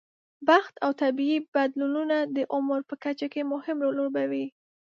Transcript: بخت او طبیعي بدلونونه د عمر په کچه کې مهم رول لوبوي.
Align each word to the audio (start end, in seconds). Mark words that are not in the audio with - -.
بخت 0.47 0.73
او 0.83 0.91
طبیعي 1.01 1.37
بدلونونه 1.55 2.17
د 2.35 2.37
عمر 2.53 2.79
په 2.89 2.95
کچه 3.03 3.27
کې 3.33 3.41
مهم 3.53 3.77
رول 3.83 3.95
لوبوي. 3.99 4.45